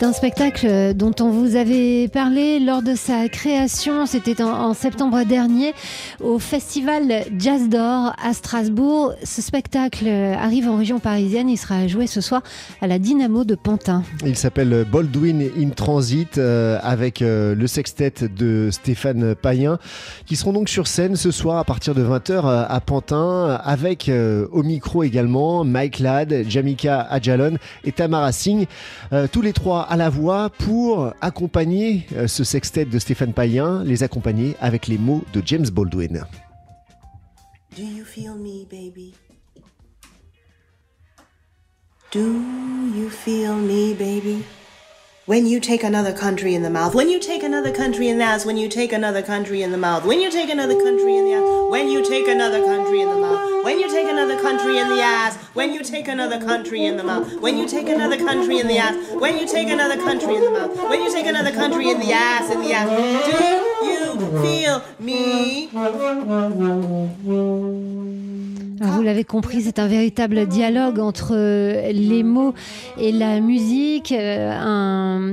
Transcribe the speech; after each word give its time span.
C'est 0.00 0.06
un 0.06 0.12
spectacle 0.14 0.94
dont 0.94 1.12
on 1.20 1.28
vous 1.28 1.56
avait 1.56 2.08
parlé 2.08 2.58
lors 2.58 2.80
de 2.80 2.94
sa 2.94 3.28
création. 3.28 4.06
C'était 4.06 4.40
en, 4.40 4.72
septembre 4.72 5.24
dernier 5.24 5.74
au 6.20 6.38
festival 6.38 7.24
Jazz 7.38 7.68
d'Or 7.68 8.14
à 8.24 8.32
Strasbourg. 8.32 9.12
Ce 9.22 9.42
spectacle 9.42 10.08
arrive 10.08 10.70
en 10.70 10.78
région 10.78 11.00
parisienne. 11.00 11.50
Il 11.50 11.58
sera 11.58 11.86
joué 11.86 12.06
ce 12.06 12.22
soir 12.22 12.42
à 12.80 12.86
la 12.86 12.98
Dynamo 12.98 13.44
de 13.44 13.54
Pantin. 13.54 14.02
Il 14.24 14.36
s'appelle 14.36 14.86
Baldwin 14.90 15.42
in 15.42 15.68
Transit 15.68 16.38
euh, 16.38 16.78
avec 16.82 17.20
euh, 17.20 17.54
le 17.54 17.66
sextet 17.66 18.24
de 18.34 18.70
Stéphane 18.72 19.34
Payen 19.34 19.78
qui 20.24 20.36
seront 20.36 20.54
donc 20.54 20.70
sur 20.70 20.86
scène 20.86 21.14
ce 21.14 21.30
soir 21.30 21.58
à 21.58 21.64
partir 21.64 21.94
de 21.94 22.02
20h 22.02 22.66
à 22.70 22.80
Pantin 22.80 23.60
avec 23.64 24.08
euh, 24.08 24.46
au 24.50 24.62
micro 24.62 25.02
également 25.02 25.62
Mike 25.64 25.98
Ladd, 25.98 26.44
Jamika 26.48 27.02
Adjalon 27.02 27.58
et 27.84 27.92
Tamara 27.92 28.32
Singh, 28.32 28.66
euh, 29.12 29.26
tous 29.30 29.42
les 29.42 29.52
trois 29.52 29.89
à 29.90 29.96
la 29.96 30.08
voix 30.08 30.50
pour 30.50 31.12
accompagner 31.20 32.06
euh, 32.14 32.28
ce 32.28 32.44
sextet 32.44 32.84
de 32.84 32.98
Stéphane 33.00 33.32
Payen, 33.32 33.82
les 33.82 34.04
accompagner 34.04 34.54
avec 34.60 34.86
les 34.86 34.98
mots 34.98 35.22
de 35.32 35.42
James 35.44 35.68
Baldwin. 35.68 36.24
When 45.30 45.46
you 45.46 45.60
take 45.60 45.84
another 45.84 46.12
country 46.12 46.56
in 46.56 46.64
the 46.64 46.70
mouth, 46.70 46.92
when 46.92 47.08
you 47.08 47.20
take 47.20 47.44
another 47.44 47.72
country 47.72 48.08
in 48.08 48.18
the 48.18 48.24
ass, 48.24 48.44
when 48.44 48.56
you 48.56 48.68
take 48.68 48.92
another 48.92 49.22
country 49.22 49.62
in 49.62 49.70
the 49.70 49.78
mouth, 49.78 50.04
when 50.04 50.18
you 50.20 50.28
take 50.28 50.50
another 50.50 50.74
country 50.74 51.16
in 51.18 51.24
the 51.24 51.34
ass, 51.34 51.70
when 51.70 51.88
you 51.88 52.04
take 52.04 52.26
another 52.26 52.58
country 52.66 53.00
in 53.00 53.08
the 53.08 53.14
mouth, 53.14 53.64
when 53.64 53.78
you 53.78 53.88
take 53.88 54.08
another 54.08 54.42
country 54.42 54.76
in 54.78 54.88
the 54.88 55.00
ass, 55.00 55.36
when 55.54 55.72
you 55.72 55.84
take 55.84 56.08
another 56.08 56.40
country 56.40 56.84
in 56.84 56.96
the 56.96 57.04
mouth, 57.04 57.40
when 57.40 57.56
you 57.58 57.68
take 57.68 57.88
another 57.88 58.16
country 58.16 58.58
in 58.58 58.66
the 58.66 58.78
ass, 58.78 58.96
when 59.20 59.38
you 59.38 59.46
take 59.46 59.68
another 59.68 59.96
country 59.98 60.34
in 60.34 60.42
the 60.42 60.50
mouth, 60.50 60.76
when 60.90 61.00
you 61.00 61.12
take 61.12 61.26
another 61.26 61.52
country 61.52 61.88
in 61.90 62.00
the 62.00 62.12
ass, 62.12 62.50
in 62.50 62.60
the 62.62 62.72
ass. 62.72 62.88
Do 63.30 63.86
you 63.86 64.16
feel 64.42 64.82
me? 64.98 65.68
L'avez 69.10 69.24
compris, 69.24 69.62
c'est 69.62 69.80
un 69.80 69.88
véritable 69.88 70.46
dialogue 70.46 71.00
entre 71.00 71.32
euh, 71.32 71.90
les 71.90 72.22
mots 72.22 72.54
et 72.96 73.10
la 73.10 73.40
musique. 73.40 74.12
Euh, 74.12 75.32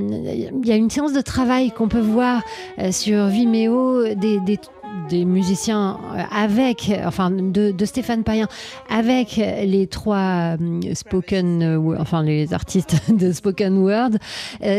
Il 0.52 0.66
y 0.66 0.72
a 0.72 0.74
une 0.74 0.90
séance 0.90 1.12
de 1.12 1.20
travail 1.20 1.70
qu'on 1.70 1.86
peut 1.86 2.00
voir 2.00 2.42
euh, 2.80 2.90
sur 2.90 3.28
Vimeo 3.28 4.14
des, 4.16 5.24
musiciens 5.24 5.96
avec, 6.32 6.90
enfin 7.04 7.30
de, 7.30 7.84
Stéphane 7.84 8.24
Payen, 8.24 8.48
avec 8.90 9.36
les 9.36 9.86
trois 9.86 10.56
spoken, 10.92 11.96
enfin 12.00 12.24
les 12.24 12.52
artistes 12.52 12.96
de 13.12 13.30
spoken 13.30 13.78
word. 13.78 14.16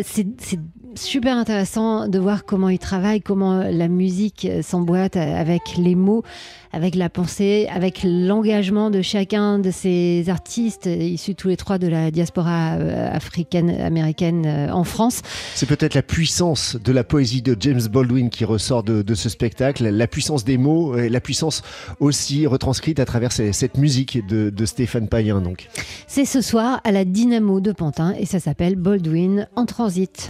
C'est 0.04 0.60
super 0.96 1.38
intéressant 1.38 2.08
de 2.08 2.20
voir 2.20 2.46
comment 2.46 2.70
ils 2.70 2.80
travaillent, 2.80 3.22
comment 3.22 3.64
la 3.64 3.88
musique 3.88 4.46
euh, 4.46 4.62
s'emboîte 4.62 5.16
avec 5.16 5.62
les 5.78 5.96
mots 5.96 6.24
avec 6.72 6.96
la 6.96 7.10
pensée, 7.10 7.68
avec 7.72 8.02
l'engagement 8.04 8.90
de 8.90 9.02
chacun 9.02 9.60
de 9.60 9.72
ces 9.72 10.30
artistes 10.30 10.88
euh, 10.88 10.96
issus 10.96 11.36
tous 11.36 11.48
les 11.48 11.58
trois 11.58 11.78
de 11.78 11.88
la 11.88 12.12
diaspora 12.12 12.76
euh, 12.76 13.10
africaine, 13.12 13.70
américaine 13.70 14.46
euh, 14.46 14.72
en 14.72 14.84
France. 14.84 15.22
C'est 15.56 15.66
peut-être 15.66 15.96
la 15.96 16.04
puissance 16.04 16.76
de 16.76 16.92
la 16.92 17.04
poésie 17.04 17.42
de 17.42 17.56
James 17.60 17.82
Baldwin 17.92 18.30
qui 18.30 18.46
ressort 18.46 18.84
de, 18.84 19.02
de 19.02 19.16
ce 19.16 19.30
spectacle, 19.30 19.88
la 19.88 20.08
puissance 20.08 20.44
des 20.44 20.58
mots, 20.58 20.98
et 20.98 21.10
la 21.10 21.22
puissance 21.22 21.64
aussi 22.00 22.46
retranscrite 22.46 23.00
à 23.00 23.06
travers 23.06 23.32
cette 23.32 23.78
musique 23.78 24.26
de, 24.28 24.50
de 24.50 24.66
Stéphane 24.66 25.08
Payen. 25.08 25.42
Donc. 25.42 25.70
C'est 26.08 26.26
ce 26.26 26.42
soir 26.42 26.82
à 26.84 26.92
la 26.92 27.06
Dynamo 27.06 27.60
de 27.60 27.72
Pantin 27.72 28.14
et 28.20 28.26
ça 28.26 28.40
s'appelle 28.40 28.76
Baldwin 28.76 29.48
en 29.56 29.66
transit. 29.66 30.30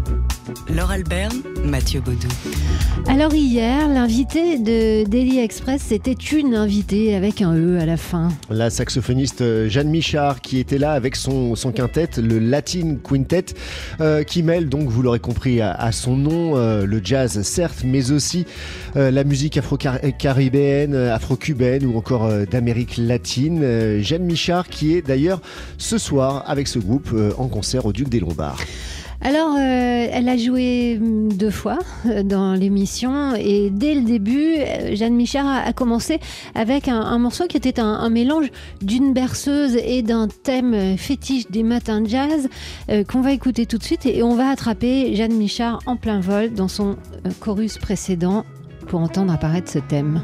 Laure 0.73 0.91
Alberne, 0.91 1.41
Mathieu 1.63 2.01
Baudou. 2.01 2.27
Alors 3.07 3.33
hier, 3.33 3.87
l'invité 3.87 4.57
de 4.57 5.07
Daily 5.07 5.39
Express, 5.39 5.81
c'était 5.87 6.13
une 6.13 6.55
invitée 6.55 7.15
avec 7.15 7.41
un 7.41 7.55
E 7.55 7.79
à 7.79 7.85
la 7.85 7.97
fin. 7.97 8.29
La 8.49 8.69
saxophoniste 8.69 9.41
euh, 9.41 9.69
Jeanne 9.69 9.89
Michard 9.89 10.41
qui 10.41 10.59
était 10.59 10.77
là 10.77 10.93
avec 10.93 11.15
son, 11.15 11.55
son 11.55 11.71
quintet, 11.71 12.09
le 12.17 12.39
Latin 12.39 12.97
Quintet, 13.03 13.45
euh, 13.99 14.23
qui 14.23 14.43
mêle 14.43 14.69
donc, 14.69 14.89
vous 14.89 15.01
l'aurez 15.01 15.19
compris, 15.19 15.61
à, 15.61 15.71
à 15.71 15.91
son 15.91 16.15
nom 16.15 16.57
euh, 16.57 16.85
le 16.85 17.01
jazz 17.03 17.41
certes, 17.41 17.83
mais 17.85 18.11
aussi 18.11 18.45
euh, 18.95 19.11
la 19.11 19.23
musique 19.23 19.57
afro-caribéenne, 19.57 20.95
afro-cubaine 20.95 21.85
ou 21.85 21.97
encore 21.97 22.25
euh, 22.25 22.45
d'Amérique 22.45 22.97
latine. 22.97 23.61
Euh, 23.63 24.01
Jeanne 24.01 24.23
Michard 24.23 24.67
qui 24.67 24.95
est 24.95 25.01
d'ailleurs 25.01 25.41
ce 25.77 25.97
soir 25.97 26.43
avec 26.47 26.67
ce 26.67 26.79
groupe 26.79 27.09
euh, 27.13 27.31
en 27.37 27.47
concert 27.47 27.85
au 27.85 27.93
Duc 27.93 28.09
des 28.09 28.19
Lombards. 28.19 28.59
Alors, 29.23 29.55
euh, 29.55 30.07
elle 30.11 30.27
a 30.29 30.35
joué 30.35 30.97
hum, 30.99 31.31
deux 31.31 31.51
fois 31.51 31.77
euh, 32.07 32.23
dans 32.23 32.53
l'émission 32.55 33.35
et 33.35 33.69
dès 33.69 33.93
le 33.93 34.01
début, 34.01 34.55
euh, 34.57 34.95
Jeanne 34.95 35.13
Michard 35.13 35.45
a, 35.45 35.73
commencé 35.73 36.19
avec 36.55 36.87
un, 36.87 37.19
morceau 37.19 37.45
qui 37.45 37.55
était 37.55 37.79
un, 37.79 38.09
mélange 38.09 38.49
d'une 38.81 39.13
berceuse 39.13 39.75
et 39.75 40.01
d'un 40.01 40.27
thème 40.27 40.97
fétiche 40.97 41.49
des 41.51 41.61
matins 41.61 42.01
de 42.01 42.07
jazz 42.07 42.49
qu'on 43.07 43.21
va 43.21 43.31
écouter 43.31 43.65
tout 43.65 43.77
de 43.77 43.83
suite 43.83 44.05
et 44.05 44.23
on 44.23 44.35
va 44.35 44.49
attraper 44.49 45.15
Jeanne 45.15 45.33
Michard 45.33 45.79
en 45.85 45.95
plein 45.95 46.19
vol 46.19 46.53
dans 46.53 46.67
son 46.67 46.97
chorus 47.39 47.77
précédent 47.77 48.43
pour 48.87 48.99
entendre 48.99 49.31
apparaître 49.31 49.69
ce 49.71 49.79
thème. 49.79 50.21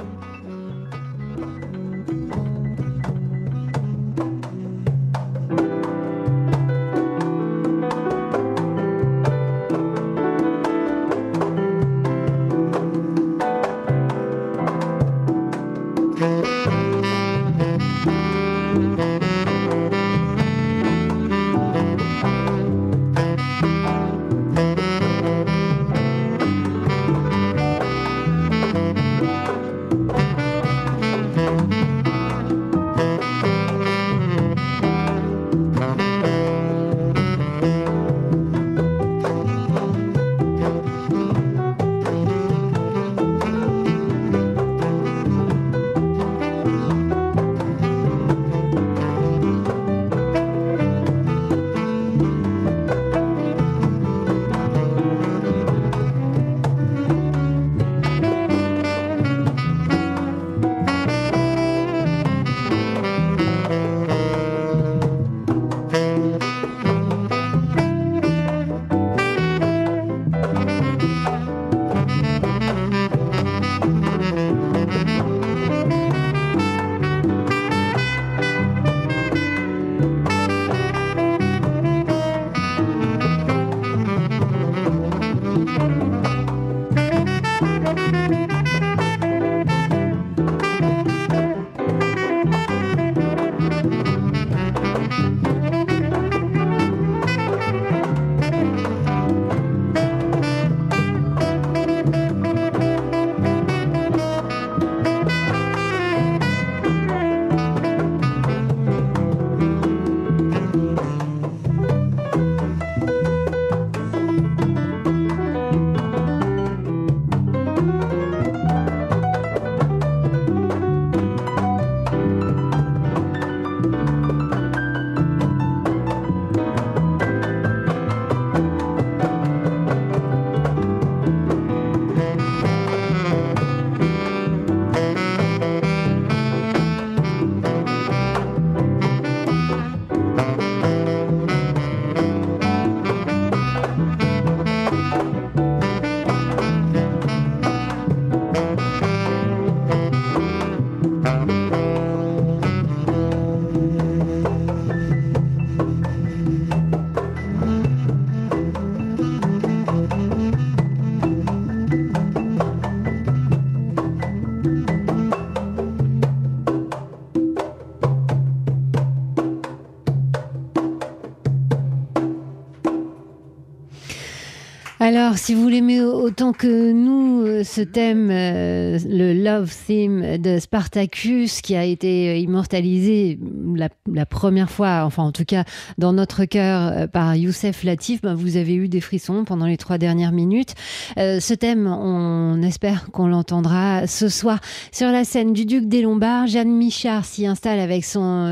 Alors, 175.00 175.38
si 175.38 175.54
vous 175.54 175.68
l'aimez 175.68 176.02
autant 176.02 176.54
que 176.54 176.92
nous, 176.92 177.44
euh, 177.46 177.64
ce 177.64 177.82
thème, 177.82 178.30
euh, 178.32 178.98
le 179.08 179.32
Love 179.32 179.72
Theme 179.86 180.40
de 180.40 180.58
Spartacus, 180.58 181.62
qui 181.62 181.76
a 181.76 181.84
été 181.84 182.30
euh, 182.30 182.36
immortalisé 182.38 183.38
la, 183.76 184.26
première 184.26 184.72
fois, 184.72 185.04
enfin 185.06 185.22
en 185.22 185.32
tout 185.32 185.46
cas 185.46 185.66
dans 186.00 186.14
notre 186.14 186.46
cœur, 186.46 187.08
par 187.10 187.36
Youssef 187.36 187.84
Latif, 187.84 188.22
ben, 188.22 188.34
vous 188.34 188.58
avez 188.58 188.74
eu 188.74 188.90
des 188.90 189.00
frissons 189.00 189.44
pendant 189.46 189.68
les 189.68 189.78
trois 189.78 190.00
dernières 190.00 190.32
minutes. 190.32 190.74
Ce 191.16 191.54
thème, 191.54 191.86
on 191.88 192.62
espère 192.64 193.12
qu'on 193.12 193.28
l'entendra 193.28 194.08
ce 194.08 194.30
soir 194.30 194.60
sur 194.92 195.12
la 195.12 195.24
scène 195.24 195.54
du 195.54 195.66
Duc 195.66 195.88
des 195.88 196.02
Lombards. 196.02 196.48
Jeanne 196.48 196.72
Michard 196.72 197.26
s'y 197.26 197.46
installe 197.46 197.80
avec 197.80 198.04
son 198.04 198.52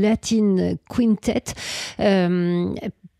Latin 0.00 0.74
Quintet. 0.88 1.44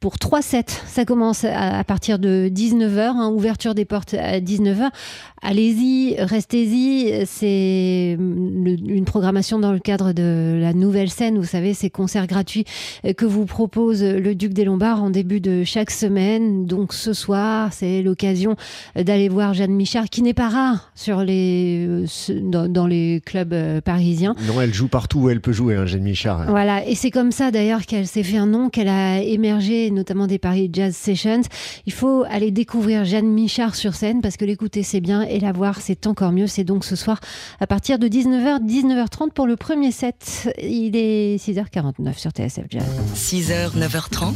Pour 0.00 0.18
3 0.18 0.40
sets. 0.40 0.64
Ça 0.86 1.04
commence 1.04 1.44
à, 1.44 1.84
partir 1.84 2.18
de 2.18 2.50
19h, 2.52 2.98
hein, 2.98 3.30
ouverture 3.30 3.74
des 3.74 3.84
portes 3.84 4.14
à 4.14 4.40
19h. 4.40 4.88
Allez-y, 5.42 6.16
restez-y. 6.18 7.26
C'est 7.26 8.16
une 8.18 9.04
programmation 9.04 9.58
dans 9.58 9.72
le 9.72 9.78
cadre 9.78 10.12
de 10.12 10.58
la 10.60 10.72
nouvelle 10.72 11.10
scène. 11.10 11.38
Vous 11.38 11.44
savez, 11.44 11.74
ces 11.74 11.90
concerts 11.90 12.26
gratuits 12.26 12.64
que 13.16 13.26
vous 13.26 13.44
propose 13.44 14.02
le 14.02 14.34
Duc 14.34 14.54
des 14.54 14.64
Lombards 14.64 15.02
en 15.02 15.10
début 15.10 15.40
de 15.40 15.64
chaque 15.64 15.90
semaine. 15.90 16.64
Donc 16.64 16.94
ce 16.94 17.12
soir, 17.12 17.72
c'est 17.72 18.02
l'occasion 18.02 18.56
d'aller 18.96 19.28
voir 19.28 19.52
Jeanne 19.54 19.72
Michard, 19.72 20.08
qui 20.08 20.22
n'est 20.22 20.34
pas 20.34 20.48
rare 20.48 20.90
sur 20.94 21.22
les, 21.22 22.04
dans, 22.40 22.86
les 22.86 23.22
clubs 23.24 23.52
euh, 23.52 23.80
parisiens. 23.80 24.34
Non, 24.46 24.60
elle 24.60 24.72
joue 24.72 24.88
partout 24.88 25.20
où 25.20 25.30
elle 25.30 25.40
peut 25.40 25.52
jouer, 25.52 25.76
hein, 25.76 25.86
Jeanne 25.86 26.02
Michard. 26.02 26.46
Voilà, 26.48 26.86
et 26.86 26.94
c'est 26.94 27.10
comme 27.10 27.32
ça 27.32 27.50
d'ailleurs 27.50 27.86
qu'elle 27.86 28.06
s'est 28.06 28.22
fait 28.22 28.38
un 28.38 28.46
nom, 28.46 28.70
qu'elle 28.70 28.88
a 28.88 29.20
émergé 29.20 29.89
notamment 29.90 30.26
des 30.26 30.38
Paris 30.38 30.70
Jazz 30.72 30.94
Sessions. 30.94 31.42
Il 31.86 31.92
faut 31.92 32.24
aller 32.28 32.50
découvrir 32.50 33.04
Jeanne 33.04 33.28
Michard 33.28 33.74
sur 33.74 33.94
scène 33.94 34.20
parce 34.20 34.36
que 34.36 34.44
l'écouter 34.44 34.82
c'est 34.82 35.00
bien 35.00 35.22
et 35.22 35.40
la 35.40 35.52
voir 35.52 35.80
c'est 35.80 36.06
encore 36.06 36.32
mieux. 36.32 36.46
C'est 36.46 36.64
donc 36.64 36.84
ce 36.84 36.96
soir 36.96 37.20
à 37.60 37.66
partir 37.66 37.98
de 37.98 38.08
19h, 38.08 38.64
19h30 38.66 39.30
pour 39.32 39.46
le 39.46 39.56
premier 39.56 39.92
set. 39.92 40.52
Il 40.62 40.96
est 40.96 41.36
6h49 41.36 42.18
sur 42.18 42.30
TSF 42.30 42.64
Jazz. 42.68 42.84
6h, 43.14 43.76
9h30, 43.76 44.34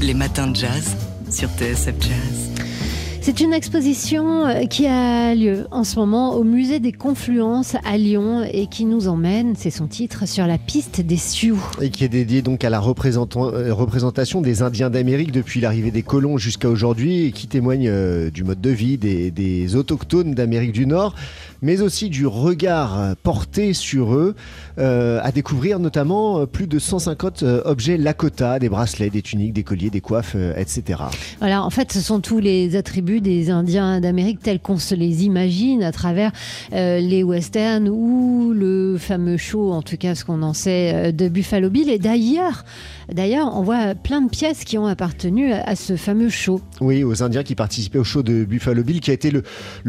les 0.00 0.14
matins 0.14 0.48
de 0.48 0.56
jazz 0.56 0.96
sur 1.30 1.48
TSF 1.50 1.94
Jazz. 2.00 2.87
C'est 3.28 3.40
une 3.40 3.52
exposition 3.52 4.46
euh, 4.46 4.64
qui 4.64 4.86
a 4.86 5.34
lieu 5.34 5.66
en 5.70 5.84
ce 5.84 5.96
moment 5.96 6.34
au 6.36 6.44
musée 6.44 6.80
des 6.80 6.92
Confluences 6.92 7.76
à 7.84 7.98
Lyon 7.98 8.42
et 8.50 8.68
qui 8.68 8.86
nous 8.86 9.06
emmène, 9.06 9.52
c'est 9.54 9.68
son 9.68 9.86
titre, 9.86 10.26
sur 10.26 10.46
la 10.46 10.56
piste 10.56 11.02
des 11.02 11.18
Sioux. 11.18 11.62
Et 11.82 11.90
qui 11.90 12.04
est 12.04 12.08
dédiée 12.08 12.40
donc 12.40 12.64
à 12.64 12.70
la 12.70 12.78
euh, 12.78 13.74
représentation 13.74 14.40
des 14.40 14.62
Indiens 14.62 14.88
d'Amérique 14.88 15.30
depuis 15.30 15.60
l'arrivée 15.60 15.90
des 15.90 16.02
colons 16.02 16.38
jusqu'à 16.38 16.70
aujourd'hui 16.70 17.26
et 17.26 17.32
qui 17.32 17.48
témoigne 17.48 17.90
euh, 17.90 18.30
du 18.30 18.44
mode 18.44 18.62
de 18.62 18.70
vie 18.70 18.96
des, 18.96 19.30
des 19.30 19.76
autochtones 19.76 20.32
d'Amérique 20.32 20.72
du 20.72 20.86
Nord, 20.86 21.14
mais 21.60 21.82
aussi 21.82 22.08
du 22.08 22.26
regard 22.26 23.14
porté 23.22 23.74
sur 23.74 24.14
eux, 24.14 24.36
à 24.78 25.32
découvrir 25.32 25.80
notamment 25.80 26.46
plus 26.46 26.68
de 26.68 26.78
150 26.78 27.42
objets 27.64 27.96
Lakota, 27.96 28.60
des 28.60 28.68
bracelets, 28.68 29.10
des 29.10 29.22
tuniques, 29.22 29.52
des 29.52 29.64
colliers, 29.64 29.90
des 29.90 30.00
coiffes, 30.00 30.36
etc. 30.56 31.02
Voilà, 31.40 31.64
en 31.64 31.70
fait, 31.70 31.92
ce 31.92 32.00
sont 32.00 32.20
tous 32.20 32.38
les 32.38 32.76
attributs 32.76 33.17
des 33.20 33.50
Indiens 33.50 34.00
d'Amérique 34.00 34.40
tels 34.40 34.60
qu'on 34.60 34.78
se 34.78 34.94
les 34.94 35.24
imagine 35.24 35.82
à 35.82 35.92
travers 35.92 36.32
euh, 36.72 37.00
les 37.00 37.22
westerns 37.22 37.88
ou 37.88 38.52
le 38.54 38.96
fameux 38.98 39.36
show, 39.36 39.72
en 39.72 39.82
tout 39.82 39.96
cas 39.96 40.14
ce 40.14 40.24
qu'on 40.24 40.42
en 40.42 40.52
sait, 40.52 40.92
euh, 40.94 41.12
de 41.12 41.28
Buffalo 41.28 41.70
Bill. 41.70 41.90
Et 41.90 41.98
d'ailleurs, 41.98 42.64
D'ailleurs, 43.12 43.56
on 43.56 43.62
voit 43.62 43.94
plein 43.94 44.20
de 44.20 44.28
pièces 44.28 44.64
qui 44.64 44.76
ont 44.76 44.86
appartenu 44.86 45.52
à 45.52 45.76
ce 45.76 45.96
fameux 45.96 46.28
show. 46.28 46.60
Oui, 46.82 47.04
aux 47.04 47.22
Indiens 47.22 47.42
qui 47.42 47.54
participaient 47.54 47.98
au 47.98 48.04
show 48.04 48.22
de 48.22 48.44
Buffalo 48.44 48.82
Bill, 48.82 49.00
qui 49.00 49.10
a 49.10 49.14
été 49.14 49.30
le, 49.30 49.42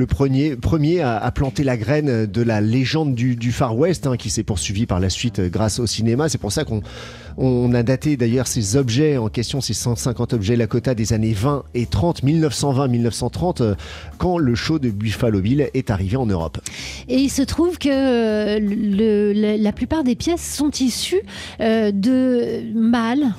premier, 0.05 0.55
premier 0.55 1.01
à, 1.01 1.29
planter 1.31 1.65
la 1.65 1.75
graine 1.75 2.25
de 2.25 2.41
la 2.41 2.61
légende 2.61 3.15
du, 3.15 3.51
Far 3.51 3.77
West, 3.77 4.07
hein, 4.07 4.15
qui 4.15 4.29
s'est 4.29 4.43
poursuivie 4.43 4.85
par 4.85 5.01
la 5.01 5.09
suite 5.09 5.41
grâce 5.41 5.79
au 5.79 5.87
cinéma. 5.87 6.29
C'est 6.29 6.37
pour 6.37 6.53
ça 6.53 6.63
qu'on 6.63 6.81
on 7.39 7.73
a 7.73 7.83
daté 7.83 8.17
d'ailleurs 8.17 8.47
ces 8.47 8.75
objets 8.75 9.17
en 9.17 9.29
question, 9.29 9.61
ces 9.61 9.73
150 9.73 10.33
objets 10.33 10.57
Lakota 10.57 10.93
des 10.93 11.13
années 11.13 11.31
20 11.31 11.63
et 11.73 11.85
30, 11.85 12.23
1920-1930, 12.23 13.61
euh, 13.61 13.75
quand 14.17 14.37
le 14.37 14.55
show 14.55 14.77
de 14.77 14.89
Buffalo 14.89 15.39
Bill 15.39 15.69
est 15.73 15.89
arrivé 15.89 16.17
en 16.17 16.25
Europe. 16.25 16.57
Et 17.07 17.15
il 17.15 17.29
se 17.29 17.41
trouve 17.41 17.77
que 17.77 17.89
euh, 17.89 19.57
la, 19.57 19.71
plupart 19.71 20.03
des 20.03 20.15
pièces 20.15 20.55
sont 20.55 20.71
issues 20.71 21.21
euh, 21.61 21.91
de 21.91 22.73
mâles 22.73 23.33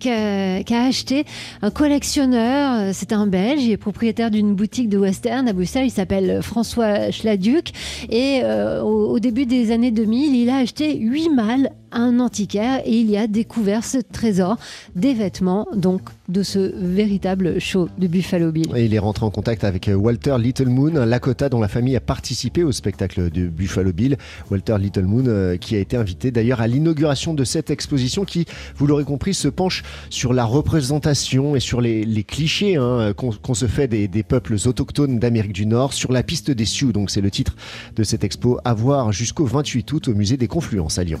qu'a 0.00 0.82
acheté 0.84 1.24
un 1.62 1.70
collectionneur. 1.70 2.92
C'est 2.92 3.12
un 3.12 3.26
Belge, 3.26 3.62
il 3.62 3.72
est 3.72 3.76
propriétaire 3.78 4.30
d'une 4.30 4.54
boutique 4.54 4.90
de 4.90 4.98
western 4.98 5.48
à 5.48 5.54
Bruxelles. 5.54 5.86
Il 5.86 5.90
s'appelle 5.90 6.42
François 6.42 7.10
Schladuc. 7.10 7.72
Et 8.10 8.42
au, 8.82 9.12
au, 9.12 9.18
début 9.18 9.46
des 9.46 9.70
années 9.70 9.90
2000, 9.90 10.34
il 10.34 10.50
a 10.50 10.58
acheté 10.58 10.98
8 10.98 11.30
mâles 11.30 11.70
un 11.92 12.20
antiquaire 12.20 12.80
et 12.84 12.92
il 12.92 13.10
y 13.10 13.16
a 13.16 13.26
découvert 13.26 13.84
ce 13.84 13.98
trésor 13.98 14.56
des 14.94 15.14
vêtements 15.14 15.66
donc 15.74 16.02
de 16.28 16.42
ce 16.42 16.72
véritable 16.76 17.60
show 17.60 17.88
de 17.98 18.06
Buffalo 18.06 18.52
Bill. 18.52 18.66
Il 18.76 18.94
est 18.94 18.98
rentré 18.98 19.24
en 19.24 19.30
contact 19.30 19.64
avec 19.64 19.88
euh, 19.88 19.94
Walter 19.94 20.36
Littlemoon, 20.38 20.96
un 20.96 21.06
Lakota 21.06 21.48
dont 21.48 21.60
la 21.60 21.68
famille 21.68 21.96
a 21.96 22.00
participé 22.00 22.64
au 22.64 22.72
spectacle 22.72 23.30
de 23.30 23.46
Buffalo 23.46 23.92
Bill. 23.92 24.16
Walter 24.50 24.76
Littlemoon 24.78 25.24
euh, 25.26 25.56
qui 25.56 25.76
a 25.76 25.78
été 25.78 25.96
invité 25.96 26.30
d'ailleurs 26.30 26.60
à 26.60 26.66
l'inauguration 26.66 27.34
de 27.34 27.44
cette 27.44 27.70
exposition 27.70 28.24
qui, 28.24 28.46
vous 28.76 28.86
l'aurez 28.86 29.04
compris, 29.04 29.34
se 29.34 29.48
penche 29.48 29.82
sur 30.10 30.32
la 30.32 30.44
représentation 30.44 31.56
et 31.56 31.60
sur 31.60 31.80
les, 31.80 32.24
clichés 32.24 32.76
hein, 32.76 33.12
qu'on 33.14 33.54
se 33.54 33.66
fait 33.66 33.86
des, 33.86 34.08
des 34.08 34.22
peuples 34.22 34.56
autochtones 34.66 35.18
d'Amérique 35.18 35.52
du 35.52 35.66
Nord 35.66 35.92
sur 35.92 36.12
la 36.12 36.22
piste 36.22 36.50
des 36.50 36.64
Sioux. 36.64 36.92
Donc 36.92 37.10
c'est 37.10 37.20
le 37.20 37.30
titre 37.30 37.54
de 37.94 38.02
cette 38.02 38.24
expo 38.24 38.58
à 38.64 38.74
voir 38.74 39.12
jusqu'au 39.12 39.46
28 39.46 39.92
août 39.92 40.08
au 40.08 40.14
musée 40.14 40.36
des 40.36 40.48
Confluences 40.48 40.98
à 40.98 41.04
Lyon. 41.04 41.20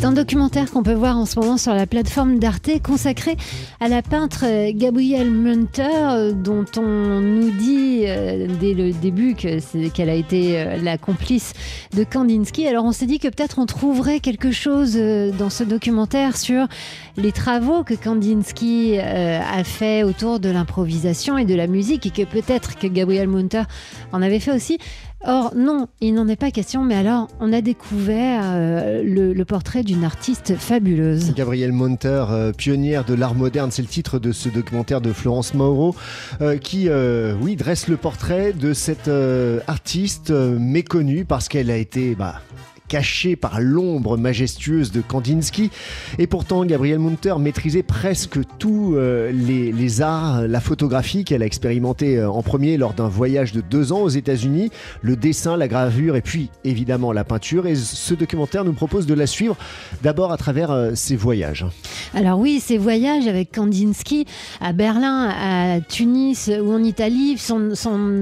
C'est 0.00 0.06
un 0.06 0.12
documentaire 0.12 0.70
qu'on 0.70 0.82
peut 0.82 0.94
voir 0.94 1.18
en 1.18 1.26
ce 1.26 1.38
moment 1.38 1.58
sur 1.58 1.74
la 1.74 1.86
plateforme 1.86 2.38
d'Arte 2.38 2.80
consacré 2.82 3.36
à 3.80 3.88
la 3.88 4.00
peintre 4.00 4.46
Gabrielle 4.70 5.30
Munter, 5.30 6.32
dont 6.32 6.64
on 6.78 7.20
nous 7.20 7.50
dit 7.50 8.04
euh, 8.06 8.46
dès 8.58 8.72
le 8.72 8.92
début 8.92 9.34
qu'elle 9.34 10.08
a 10.08 10.14
été 10.14 10.58
euh, 10.58 10.78
la 10.82 10.96
complice 10.96 11.52
de 11.94 12.02
Kandinsky. 12.04 12.66
Alors 12.66 12.86
on 12.86 12.92
s'est 12.92 13.04
dit 13.04 13.18
que 13.18 13.28
peut-être 13.28 13.58
on 13.58 13.66
trouverait 13.66 14.20
quelque 14.20 14.52
chose 14.52 14.94
euh, 14.96 15.32
dans 15.32 15.50
ce 15.50 15.64
documentaire 15.64 16.38
sur 16.38 16.66
les 17.18 17.32
travaux 17.32 17.84
que 17.84 17.92
Kandinsky 17.92 18.98
a 18.98 19.62
fait 19.64 20.02
autour 20.02 20.40
de 20.40 20.48
l'improvisation 20.48 21.36
et 21.36 21.44
de 21.44 21.54
la 21.54 21.66
musique 21.66 22.06
et 22.06 22.10
que 22.10 22.22
peut-être 22.22 22.78
que 22.78 22.86
Gabrielle 22.86 23.28
Munter 23.28 23.64
en 24.12 24.22
avait 24.22 24.40
fait 24.40 24.52
aussi. 24.52 24.78
Or, 25.26 25.52
non, 25.54 25.86
il 26.00 26.14
n'en 26.14 26.28
est 26.28 26.36
pas 26.36 26.50
question, 26.50 26.82
mais 26.82 26.94
alors 26.94 27.28
on 27.40 27.52
a 27.52 27.60
découvert 27.60 28.40
euh, 28.44 29.02
le, 29.04 29.44
portrait 29.44 29.82
d'une 29.82 30.04
artiste 30.04 30.56
fabuleuse. 30.56 31.34
Gabrielle 31.34 31.72
Monter, 31.72 32.24
euh, 32.30 32.52
pionnière 32.52 33.04
de 33.04 33.12
l'art 33.12 33.34
moderne, 33.34 33.70
c'est 33.70 33.82
le 33.82 33.88
titre 33.88 34.18
de 34.18 34.32
ce 34.32 34.48
documentaire 34.48 35.02
de 35.02 35.12
Florence 35.12 35.52
Mauro, 35.52 35.94
euh, 36.40 36.56
qui, 36.56 36.88
oui, 37.42 37.56
dresse 37.56 37.88
le 37.88 37.96
portrait 37.96 38.52
de 38.52 38.72
cette 38.72 39.10
artiste 39.66 40.30
méconnue 40.30 41.24
parce 41.24 41.48
qu'elle 41.48 41.70
a 41.70 41.76
été 41.76 42.14
bah, 42.14 42.40
caché 42.90 43.36
par 43.36 43.60
l'ombre 43.60 44.18
majestueuse 44.18 44.90
de 44.90 45.00
Kandinsky. 45.00 45.70
Et 46.18 46.26
pourtant, 46.26 46.64
Gabrielle 46.64 46.98
Munter 46.98 47.36
maîtrisait 47.38 47.84
presque 47.84 48.40
tous 48.58 48.96
euh, 48.96 49.30
les, 49.30 50.02
arts, 50.02 50.48
la 50.48 50.60
photographie 50.60 51.24
qu'elle 51.24 51.44
a 51.44 51.46
expérimenté 51.46 52.18
euh, 52.18 52.28
en 52.28 52.42
premier 52.42 52.76
lors 52.76 52.92
d'un 52.92 53.06
voyage 53.06 53.52
de 53.52 53.60
deux 53.60 53.92
ans 53.92 54.00
aux 54.00 54.08
États-Unis, 54.08 54.70
le 55.02 55.14
dessin, 55.14 55.56
la 55.56 55.68
gravure 55.68 56.16
et 56.16 56.20
puis 56.20 56.50
évidemment 56.64 57.12
la 57.12 57.22
peinture. 57.22 57.68
Et 57.68 57.76
ce 57.76 58.12
documentaire 58.14 58.64
nous 58.64 58.72
propose 58.72 59.06
de 59.06 59.14
la 59.14 59.28
suivre 59.28 59.56
d'abord 60.02 60.32
à 60.32 60.36
travers 60.36 60.72
euh, 60.72 60.90
ses 60.96 61.14
voyages. 61.14 61.64
Alors 62.12 62.40
oui, 62.40 62.58
ses 62.58 62.76
voyages 62.76 63.28
avec 63.28 63.52
Kandinsky 63.52 64.26
à 64.60 64.72
Berlin, 64.72 65.28
à 65.28 65.80
Tunis 65.80 66.50
ou 66.60 66.72
en 66.72 66.82
Italie, 66.82 67.38
son, 67.38 67.70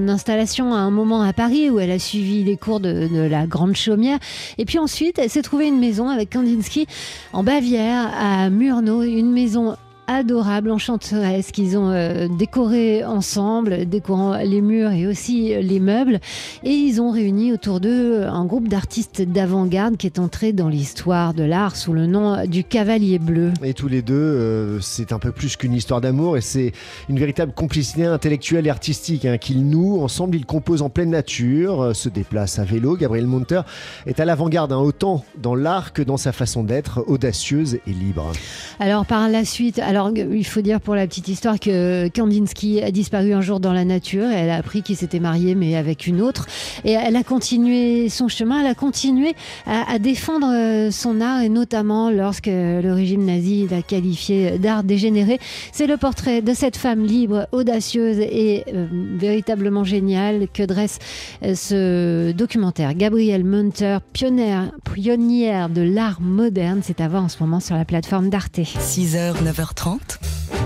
installation 0.07 0.75
à 0.75 0.77
un 0.77 0.91
moment 0.91 1.23
à 1.23 1.33
Paris 1.33 1.71
où 1.71 1.79
elle 1.79 1.91
a 1.91 1.97
suivi 1.97 2.43
les 2.43 2.55
cours 2.55 2.79
de 2.79 3.27
la 3.27 3.47
Grande 3.47 3.75
Chaumière 3.75 4.19
et 4.59 4.65
puis 4.65 4.77
ensuite, 4.77 5.17
elle 5.17 5.29
s'est 5.29 5.41
trouvée 5.41 5.67
une 5.67 5.79
maison 5.79 6.09
avec 6.09 6.33
Kandinsky 6.33 6.85
en 7.31 7.43
Bavière, 7.43 8.11
à 8.13 8.49
Murnau, 8.49 9.03
une 9.03 9.31
maison 9.31 9.77
adorable, 10.09 10.71
enchanteresse 10.71 11.51
qu'ils 11.51 11.77
ont 11.77 11.91
euh, 11.91 12.27
décoré 12.27 13.05
ensemble, 13.05 13.85
décorant 13.85 14.37
les 14.37 14.61
murs 14.61 14.91
et 14.91 15.07
aussi 15.07 15.53
les 15.61 15.79
meubles. 15.79 16.19
Et 16.63 16.71
ils 16.71 16.99
ont 16.99 17.11
réuni 17.11 17.53
autour 17.53 17.79
d'eux 17.79 18.23
un 18.23 18.45
groupe 18.45 18.67
d'artistes 18.67 19.21
d'avant-garde 19.21 19.97
qui 19.97 20.07
est 20.07 20.19
entré 20.19 20.51
dans 20.51 20.67
l'histoire 20.67 21.33
de 21.33 21.43
l'art 21.43 21.75
sous 21.75 21.93
le 21.93 22.07
nom 22.07 22.45
du 22.45 22.63
Cavalier 22.63 23.19
Bleu. 23.19 23.51
Et 23.63 23.73
tous 23.73 23.87
les 23.87 24.01
deux, 24.01 24.15
euh, 24.15 24.79
c'est 24.81 25.13
un 25.13 25.19
peu 25.19 25.31
plus 25.31 25.55
qu'une 25.55 25.73
histoire 25.73 26.01
d'amour 26.01 26.37
et 26.37 26.41
c'est 26.41 26.71
une 27.07 27.19
véritable 27.19 27.51
complicité 27.53 28.05
intellectuelle 28.05 28.65
et 28.65 28.69
artistique 28.69 29.25
hein, 29.25 29.37
qu'ils 29.37 29.65
nouent. 29.65 30.01
Ensemble, 30.01 30.35
ils 30.35 30.45
composent 30.45 30.81
en 30.81 30.89
pleine 30.89 31.11
nature, 31.11 31.81
euh, 31.81 31.93
se 31.93 32.09
déplacent 32.09 32.59
à 32.59 32.63
vélo. 32.63 32.95
Gabriel 32.95 33.27
Monter 33.27 33.61
est 34.07 34.19
à 34.19 34.25
l'avant-garde, 34.25 34.71
hein, 34.71 34.77
autant 34.77 35.23
dans 35.37 35.55
l'art 35.55 35.93
que 35.93 36.01
dans 36.01 36.17
sa 36.17 36.31
façon 36.31 36.63
d'être, 36.63 37.03
audacieuse 37.07 37.75
et 37.85 37.91
libre. 37.91 38.31
Alors 38.79 39.05
par 39.05 39.29
la 39.29 39.45
suite, 39.45 39.79
alors 39.79 39.98
il 40.15 40.45
faut 40.45 40.61
dire 40.61 40.81
pour 40.81 40.95
la 40.95 41.07
petite 41.07 41.27
histoire 41.27 41.59
que 41.59 42.07
Kandinsky 42.09 42.81
a 42.81 42.91
disparu 42.91 43.33
un 43.33 43.41
jour 43.41 43.59
dans 43.59 43.73
la 43.73 43.85
nature 43.85 44.29
et 44.29 44.35
elle 44.35 44.49
a 44.49 44.55
appris 44.55 44.81
qu'il 44.81 44.95
s'était 44.95 45.19
marié 45.19 45.55
mais 45.55 45.75
avec 45.75 46.07
une 46.07 46.21
autre 46.21 46.47
et 46.85 46.91
elle 46.91 47.15
a 47.15 47.23
continué 47.23 48.09
son 48.09 48.27
chemin, 48.27 48.61
elle 48.61 48.67
a 48.67 48.75
continué 48.75 49.33
à, 49.65 49.99
défendre 49.99 50.47
euh, 50.53 50.91
son 50.91 51.21
art 51.21 51.41
et 51.41 51.49
notamment 51.49 52.09
lorsque 52.09 52.47
le 52.47 52.91
régime 52.91 53.25
nazi 53.25 53.67
l'a 53.67 53.81
qualifié 53.81 54.57
d'art 54.57 54.83
dégénéré. 54.83 55.39
C'est 55.71 55.87
le 55.87 55.97
portrait 55.97 56.41
de 56.41 56.53
cette 56.53 56.77
femme 56.77 57.03
libre, 57.03 57.47
audacieuse 57.51 58.19
et 58.19 58.63
euh, 58.73 58.87
véritablement 59.17 59.83
géniale 59.83 60.47
que 60.53 60.63
dresse 60.63 60.99
euh, 61.43 61.55
ce 61.55 62.31
documentaire. 62.31 62.93
Gabrielle 62.93 63.43
Munter, 63.43 63.99
pionnière, 64.13 64.71
pionnière 64.93 65.69
de 65.69 65.81
l'art 65.81 66.21
moderne, 66.21 66.81
c'est 66.83 67.01
à 67.01 67.07
voir 67.07 67.23
en 67.23 67.29
ce 67.29 67.41
moment 67.41 67.59
sur 67.59 67.75
la 67.75 67.85
plateforme 67.85 68.29
d'Arte. 68.29 68.59
6h, 68.59 69.43
9h30, 69.43 69.88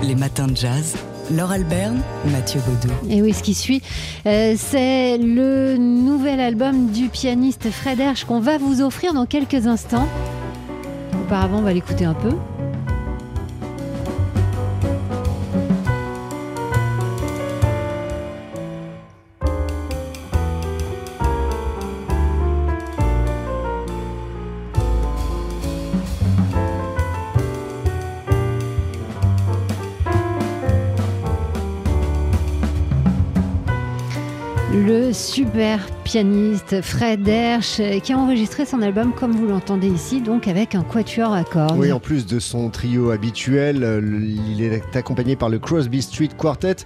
les 0.02 0.14
matins 0.14 0.46
de 0.46 0.56
jazz. 0.56 0.96
Laure 1.30 1.52
Alberne, 1.52 2.02
Mathieu 2.32 2.60
Baudou. 2.66 2.92
Et 3.08 3.22
oui, 3.22 3.32
ce 3.32 3.42
qui 3.42 3.54
suit, 3.54 3.82
euh, 4.26 4.54
c'est 4.58 5.16
le 5.16 5.76
nouvel 5.78 6.38
album 6.38 6.90
du 6.90 7.08
pianiste 7.08 7.70
Fred 7.70 7.98
Hersch 7.98 8.24
qu'on 8.24 8.40
va 8.40 8.58
vous 8.58 8.82
offrir 8.82 9.14
dans 9.14 9.24
quelques 9.24 9.66
instants. 9.66 10.06
Auparavant, 11.22 11.58
on 11.58 11.62
va 11.62 11.72
l'écouter 11.72 12.04
un 12.04 12.14
peu. 12.14 12.32
Super 35.14 35.86
pianiste 36.04 36.82
Fred 36.82 37.26
Hersch 37.26 37.80
qui 38.02 38.12
a 38.12 38.18
enregistré 38.18 38.66
son 38.66 38.82
album 38.82 39.12
comme 39.12 39.32
vous 39.32 39.46
l'entendez 39.46 39.88
ici, 39.88 40.20
donc 40.20 40.48
avec 40.48 40.74
un 40.74 40.82
quatuor 40.82 41.32
à 41.32 41.44
cordes. 41.44 41.78
Oui, 41.78 41.92
en 41.92 42.00
plus 42.00 42.26
de 42.26 42.38
son 42.38 42.68
trio 42.68 43.10
habituel, 43.10 44.02
il 44.48 44.62
est 44.62 44.96
accompagné 44.96 45.36
par 45.36 45.48
le 45.48 45.58
Crosby 45.58 46.02
Street 46.02 46.30
Quartet. 46.36 46.76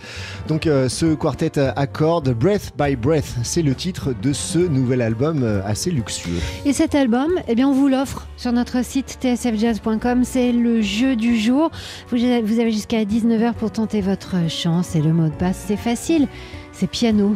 Donc 0.46 0.66
euh, 0.66 0.88
ce 0.88 1.14
quartet 1.14 1.58
à 1.58 1.86
cordes, 1.86 2.30
Breath 2.30 2.72
by 2.78 2.96
Breath, 2.96 3.36
c'est 3.42 3.62
le 3.62 3.74
titre 3.74 4.14
de 4.20 4.32
ce 4.32 4.58
nouvel 4.58 5.02
album 5.02 5.42
euh, 5.42 5.60
assez 5.64 5.90
luxueux. 5.90 6.38
Et 6.64 6.72
cet 6.72 6.94
album, 6.94 7.32
eh 7.48 7.54
bien, 7.54 7.68
on 7.68 7.72
vous 7.72 7.88
l'offre 7.88 8.26
sur 8.36 8.52
notre 8.52 8.84
site 8.84 9.18
tsfjazz.com. 9.20 10.24
C'est 10.24 10.52
le 10.52 10.82
jeu 10.82 11.16
du 11.16 11.38
jour. 11.38 11.70
Vous 12.10 12.22
avez 12.22 12.72
jusqu'à 12.72 13.04
19h 13.04 13.54
pour 13.54 13.70
tenter 13.70 14.00
votre 14.00 14.48
chance 14.48 14.94
et 14.94 15.00
le 15.00 15.12
mot 15.12 15.28
de 15.28 15.34
passe, 15.34 15.64
c'est 15.66 15.76
facile, 15.76 16.28
c'est 16.72 16.88
piano 16.88 17.34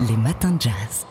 les 0.00 0.16
matins 0.16 0.52
de 0.52 0.60
jazz. 0.60 1.09